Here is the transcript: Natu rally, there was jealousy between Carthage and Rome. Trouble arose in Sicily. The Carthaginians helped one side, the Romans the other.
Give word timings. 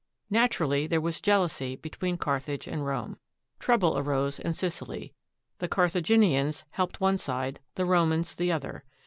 Natu 0.31 0.61
rally, 0.61 0.87
there 0.87 0.99
was 0.99 1.21
jealousy 1.21 1.75
between 1.75 2.17
Carthage 2.17 2.65
and 2.65 2.83
Rome. 2.83 3.17
Trouble 3.59 3.99
arose 3.99 4.39
in 4.39 4.51
Sicily. 4.55 5.13
The 5.59 5.67
Carthaginians 5.67 6.63
helped 6.71 6.99
one 6.99 7.19
side, 7.19 7.59
the 7.75 7.85
Romans 7.85 8.33
the 8.33 8.51
other. 8.51 8.83